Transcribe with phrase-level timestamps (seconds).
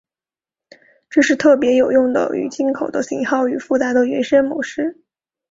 [1.11, 4.97] 这是特别有用的与进口的型号或复杂的原生模式。